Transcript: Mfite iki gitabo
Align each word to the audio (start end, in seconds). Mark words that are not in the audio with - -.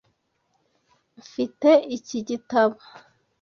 Mfite 1.21 1.69
iki 1.97 2.19
gitabo 2.29 2.77